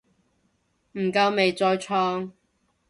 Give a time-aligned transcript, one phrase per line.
[0.93, 2.31] 唔夠咪再創